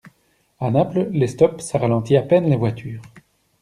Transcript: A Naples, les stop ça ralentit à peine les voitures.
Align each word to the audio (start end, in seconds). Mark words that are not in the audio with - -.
A 0.59 0.71
Naples, 0.71 1.09
les 1.11 1.27
stop 1.27 1.61
ça 1.61 1.77
ralentit 1.77 2.17
à 2.17 2.23
peine 2.23 2.49
les 2.49 2.55
voitures. 2.55 3.03